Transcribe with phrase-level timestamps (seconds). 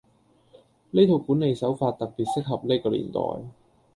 [0.89, 3.19] 呢套管理手法特別適合呢個年代